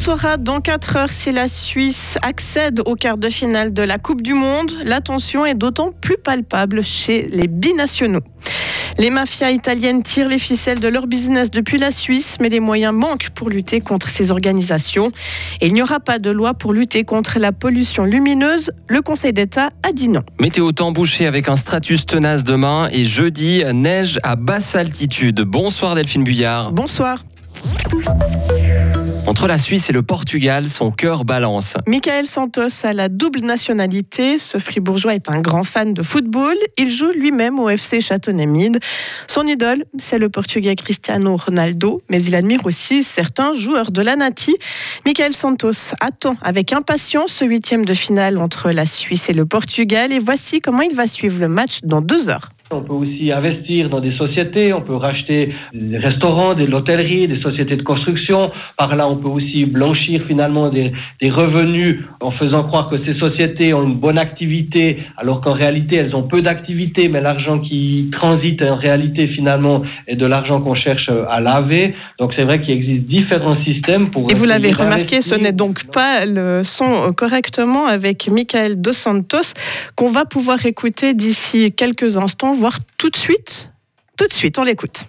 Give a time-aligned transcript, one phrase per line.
[0.00, 4.22] saura dans 4 heures si la Suisse accède au quart de finale de la Coupe
[4.22, 4.72] du Monde.
[4.82, 8.22] La tension est d'autant plus palpable chez les binationaux.
[8.96, 12.94] Les mafias italiennes tirent les ficelles de leur business depuis la Suisse, mais les moyens
[12.94, 15.12] manquent pour lutter contre ces organisations.
[15.60, 18.70] Et il n'y aura pas de loi pour lutter contre la pollution lumineuse.
[18.88, 20.22] Le Conseil d'État a dit non.
[20.40, 25.42] Météo temps bouché avec un stratus tenace demain et jeudi, neige à basse altitude.
[25.42, 26.72] Bonsoir Delphine Buyard.
[26.72, 27.22] Bonsoir.
[29.40, 31.72] Entre la Suisse et le Portugal, son cœur balance.
[31.86, 34.36] Michael Santos a la double nationalité.
[34.36, 36.54] Ce fribourgeois est un grand fan de football.
[36.76, 38.80] Il joue lui-même au FC Châteauneuf-Mide.
[39.28, 44.14] Son idole, c'est le Portugais Cristiano Ronaldo, mais il admire aussi certains joueurs de la
[44.14, 44.54] Nati.
[45.06, 50.12] Michael Santos attend avec impatience ce huitième de finale entre la Suisse et le Portugal.
[50.12, 52.50] Et voici comment il va suivre le match dans deux heures.
[52.72, 57.40] On peut aussi investir dans des sociétés, on peut racheter des restaurants, des l'hôtellerie, des
[57.40, 58.52] sociétés de construction.
[58.78, 63.18] Par là, on peut aussi blanchir finalement des, des, revenus en faisant croire que ces
[63.18, 68.08] sociétés ont une bonne activité, alors qu'en réalité, elles ont peu d'activité, mais l'argent qui
[68.12, 71.96] transite en réalité finalement est de l'argent qu'on cherche à laver.
[72.20, 74.30] Donc c'est vrai qu'il existe différents systèmes pour...
[74.30, 79.54] Et vous l'avez remarqué, ce n'est donc pas le son correctement avec Michael Dos Santos
[79.96, 82.59] qu'on va pouvoir écouter d'ici quelques instants
[82.96, 83.72] tout de suite.
[84.16, 85.04] Tout de suite, on l'écoute.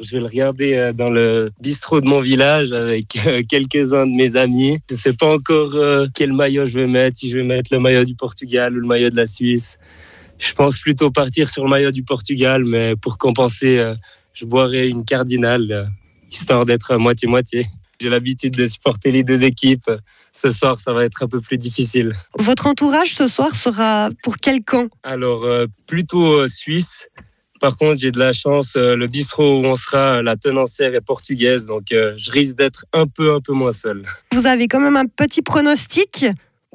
[0.00, 4.12] Je vais le regarder euh, dans le bistrot de mon village avec euh, quelques-uns de
[4.12, 4.78] mes amis.
[4.88, 7.72] Je ne sais pas encore euh, quel maillot je vais mettre, si je vais mettre
[7.72, 9.78] le maillot du Portugal ou le maillot de la Suisse.
[10.38, 13.92] Je pense plutôt partir sur le maillot du Portugal, mais pour compenser,
[14.32, 15.88] je boirai une cardinale,
[16.28, 17.66] histoire d'être moitié-moitié.
[18.02, 19.88] J'ai l'habitude de supporter les deux équipes.
[20.32, 22.14] Ce soir, ça va être un peu plus difficile.
[22.36, 24.88] Votre entourage ce soir sera pour quel camp?
[25.04, 27.06] Alors, euh, plutôt euh, suisse.
[27.60, 28.72] Par contre, j'ai de la chance.
[28.74, 33.06] Euh, le bistrot où on sera, la tenancière est portugaise, donc je risque d'être un
[33.06, 34.04] peu, un peu moins seul.
[34.32, 36.26] Vous avez quand même un petit pronostic?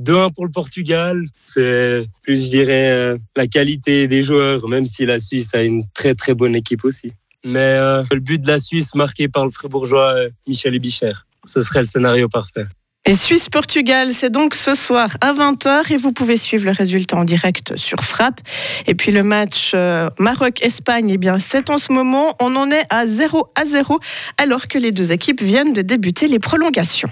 [0.01, 1.25] 2-1 pour le Portugal.
[1.45, 6.15] C'est plus, je dirais, la qualité des joueurs, même si la Suisse a une très,
[6.15, 7.11] très bonne équipe aussi.
[7.45, 11.13] Mais euh, le but de la Suisse marqué par le fribourgeois euh, Michel Ebicher,
[11.45, 12.65] ce serait le scénario parfait.
[13.05, 17.23] Et Suisse-Portugal, c'est donc ce soir à 20h et vous pouvez suivre le résultat en
[17.23, 18.41] direct sur Frappe.
[18.85, 22.83] Et puis le match euh, Maroc-Espagne, eh bien c'est en ce moment, on en est
[22.89, 23.99] à 0 à 0
[24.37, 27.09] alors que les deux équipes viennent de débuter les prolongations.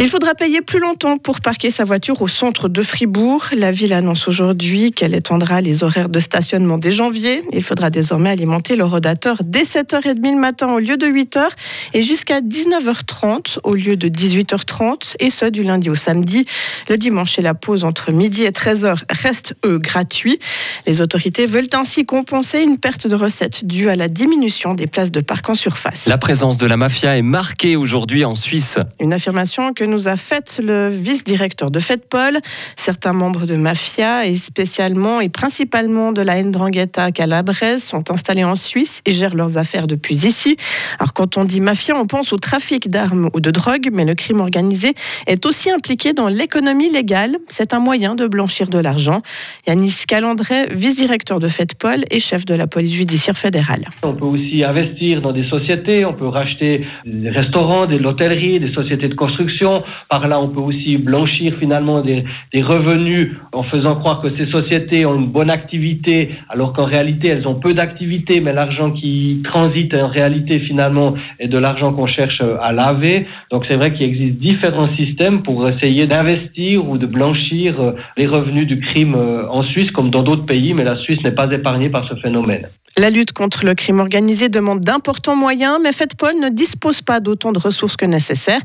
[0.00, 3.48] Il faudra payer plus longtemps pour parquer sa voiture au centre de Fribourg.
[3.52, 7.42] La ville annonce aujourd'hui qu'elle étendra les horaires de stationnement dès janvier.
[7.52, 11.48] Il faudra désormais alimenter le rodateur dès 7h30 le matin au lieu de 8h
[11.94, 16.46] et jusqu'à 19h30 au lieu de 18h30 et ce du lundi au samedi.
[16.88, 20.38] Le dimanche et la pause entre midi et 13h restent eux gratuits.
[20.86, 25.10] Les autorités veulent ainsi compenser une perte de recettes due à la diminution des places
[25.10, 26.06] de parc en surface.
[26.06, 28.78] La présence de la mafia est marquée aujourd'hui en Suisse.
[29.00, 32.38] Une affirmation que nous a faite le vice-directeur de FedPol.
[32.76, 38.54] Certains membres de Mafia, et spécialement et principalement de la Ndrangheta Calabrese, sont installés en
[38.54, 40.56] Suisse et gèrent leurs affaires depuis ici.
[40.98, 44.14] Alors quand on dit mafia, on pense au trafic d'armes ou de drogue, mais le
[44.14, 44.94] crime organisé
[45.26, 47.36] est aussi impliqué dans l'économie légale.
[47.48, 49.22] C'est un moyen de blanchir de l'argent.
[49.66, 53.88] Yanis Calandret, vice-directeur de FedPol et chef de la police judiciaire fédérale.
[54.02, 58.72] On peut aussi investir dans des sociétés, on peut racheter des restaurants, des l'hôtellerie, des
[58.72, 59.77] sociétés de construction,
[60.08, 62.24] par là, on peut aussi blanchir finalement des,
[62.62, 67.46] revenus en faisant croire que ces sociétés ont une bonne activité, alors qu'en réalité, elles
[67.46, 72.42] ont peu d'activité, mais l'argent qui transite en réalité finalement est de l'argent qu'on cherche
[72.60, 73.26] à laver.
[73.50, 78.66] Donc c'est vrai qu'il existe différents systèmes pour essayer d'investir ou de blanchir les revenus
[78.66, 82.08] du crime en Suisse comme dans d'autres pays, mais la Suisse n'est pas épargnée par
[82.08, 82.66] ce phénomène.
[82.98, 87.52] La lutte contre le crime organisé demande d'importants moyens, mais FedPol ne dispose pas d'autant
[87.52, 88.60] de ressources que nécessaire.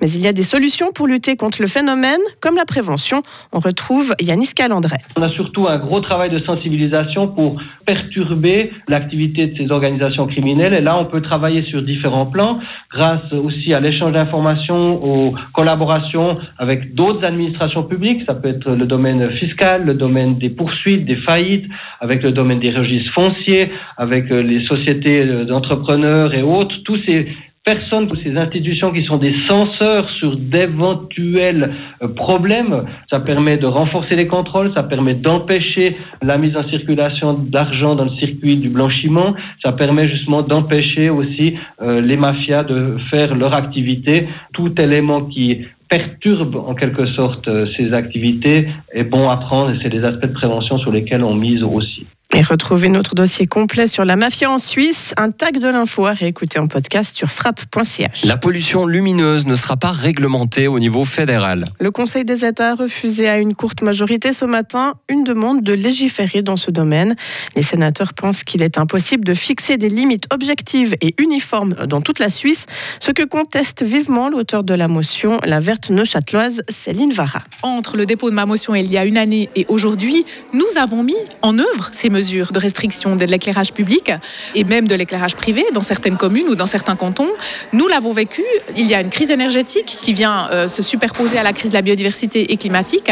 [0.00, 0.57] Mais il y a des solutions
[0.94, 3.22] pour lutter contre le phénomène, comme la prévention.
[3.52, 4.98] On retrouve Yanis Calandret.
[5.16, 10.76] On a surtout un gros travail de sensibilisation pour perturber l'activité de ces organisations criminelles.
[10.76, 12.58] Et là, on peut travailler sur différents plans,
[12.92, 18.22] grâce aussi à l'échange d'informations, aux collaborations avec d'autres administrations publiques.
[18.26, 21.66] Ça peut être le domaine fiscal, le domaine des poursuites, des faillites,
[22.00, 26.74] avec le domaine des registres fonciers, avec les sociétés d'entrepreneurs et autres.
[26.84, 27.28] Tous ces
[27.68, 32.84] personnes, ces institutions qui sont des censeurs sur d'éventuels euh, problèmes.
[33.12, 38.04] Ça permet de renforcer les contrôles, ça permet d'empêcher la mise en circulation d'argent dans
[38.04, 43.54] le circuit du blanchiment, ça permet justement d'empêcher aussi euh, les mafias de faire leur
[43.56, 44.28] activité.
[44.54, 49.78] Tout élément qui perturbe en quelque sorte euh, ces activités est bon à prendre et
[49.82, 52.06] c'est des aspects de prévention sur lesquels on mise aussi.
[52.34, 56.12] Et retrouvez notre dossier complet sur la mafia en Suisse, un tag de l'info à
[56.12, 58.26] réécouter en podcast sur frappe.ch.
[58.26, 61.70] La pollution lumineuse ne sera pas réglementée au niveau fédéral.
[61.80, 65.72] Le Conseil des États a refusé à une courte majorité ce matin une demande de
[65.72, 67.16] légiférer dans ce domaine.
[67.56, 72.18] Les sénateurs pensent qu'il est impossible de fixer des limites objectives et uniformes dans toute
[72.18, 72.66] la Suisse,
[73.00, 77.42] ce que conteste vivement l'auteur de la motion, la verte neuchâteloise Céline Vara.
[77.62, 81.02] Entre le dépôt de ma motion il y a une année et aujourd'hui, nous avons
[81.02, 84.06] mis en œuvre ces mesures mesures de restriction de l'éclairage public
[84.54, 87.32] et même de l'éclairage privé dans certaines communes ou dans certains cantons.
[87.72, 88.42] Nous l'avons vécu.
[88.76, 91.76] Il y a une crise énergétique qui vient euh, se superposer à la crise de
[91.76, 93.10] la biodiversité et climatique.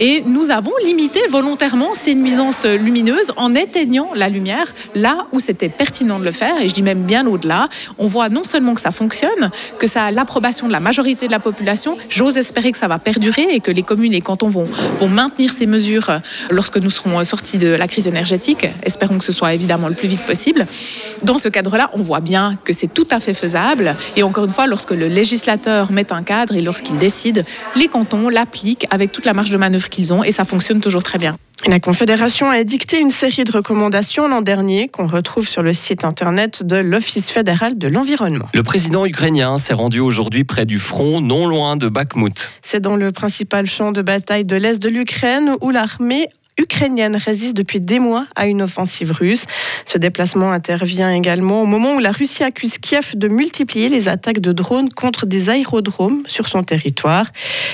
[0.00, 5.68] Et nous avons limité volontairement ces nuisances lumineuses en éteignant la lumière là où c'était
[5.68, 6.60] pertinent de le faire.
[6.60, 7.68] Et je dis même bien au-delà.
[7.98, 11.32] On voit non seulement que ça fonctionne, que ça a l'approbation de la majorité de
[11.32, 11.96] la population.
[12.08, 14.68] J'ose espérer que ça va perdurer et que les communes et cantons vont,
[15.00, 16.10] vont maintenir ces mesures
[16.50, 18.47] lorsque nous serons sortis de la crise énergétique
[18.82, 20.66] Espérons que ce soit évidemment le plus vite possible.
[21.22, 23.94] Dans ce cadre-là, on voit bien que c'est tout à fait faisable.
[24.16, 27.44] Et encore une fois, lorsque le législateur met un cadre et lorsqu'il décide,
[27.76, 31.02] les cantons l'appliquent avec toute la marge de manœuvre qu'ils ont et ça fonctionne toujours
[31.02, 31.36] très bien.
[31.66, 36.04] La Confédération a édicté une série de recommandations l'an dernier qu'on retrouve sur le site
[36.04, 38.46] internet de l'Office fédéral de l'environnement.
[38.54, 42.52] Le président ukrainien s'est rendu aujourd'hui près du front, non loin de Bakhmut.
[42.62, 47.56] C'est dans le principal champ de bataille de l'Est de l'Ukraine où l'armée ukrainienne résiste
[47.56, 49.44] depuis des mois à une offensive russe.
[49.86, 54.40] Ce déplacement intervient également au moment où la Russie accuse Kiev de multiplier les attaques
[54.40, 57.26] de drones contre des aérodromes sur son territoire.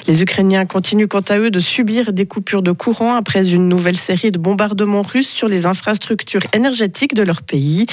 [0.07, 3.97] Les Ukrainiens continuent quant à eux de subir des coupures de courant après une nouvelle
[3.97, 7.87] série de bombardements russes sur les infrastructures énergétiques de leur pays.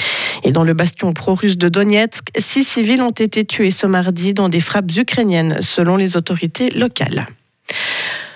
[0.44, 4.48] Et dans le bastion pro-russe de Donetsk, six civils ont été tués ce mardi dans
[4.48, 7.26] des frappes ukrainiennes, selon les autorités locales.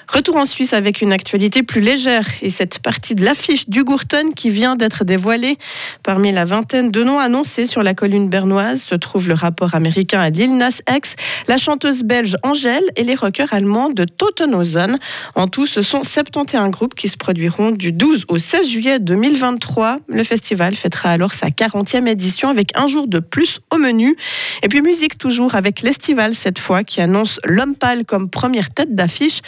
[0.08, 4.30] Retour en Suisse avec une actualité plus légère et cette partie de l'affiche du Gourton
[4.34, 5.58] qui vient d'être dévoilée.
[6.04, 10.20] Parmi la vingtaine de noms annoncés sur la colline bernoise se trouve le rapport américain
[10.20, 11.16] à Lil Nas X,
[11.48, 14.96] la chanteuse belge Angèle et les rockers allemands de Totenhausen.
[15.34, 19.98] En tout, ce sont 71 groupes qui se produiront du 12 au 16 juillet 2023.
[20.08, 24.14] Le festival fêtera alors sa 40e édition avec un jour de plus au menu.
[24.62, 28.94] Et puis musique toujours avec l'Estival cette fois qui annonce L'Homme Pâle comme première tête
[28.94, 29.40] d'affiche.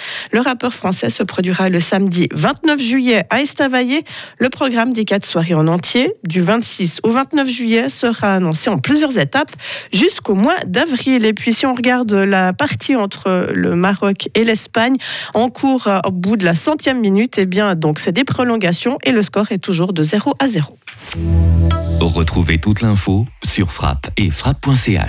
[0.70, 4.04] Français se produira le samedi 29 juillet à Estavayer.
[4.38, 8.78] Le programme des quatre soirées en entier, du 26 au 29 juillet, sera annoncé en
[8.78, 9.52] plusieurs étapes
[9.92, 11.24] jusqu'au mois d'avril.
[11.24, 14.96] Et puis si on regarde la partie entre le Maroc et l'Espagne,
[15.34, 19.12] en cours au bout de la centième minute, eh bien donc c'est des prolongations et
[19.12, 20.78] le score est toujours de 0 à 0.
[22.00, 25.06] Retrouvez toute l'info sur frappe et frappe.ch.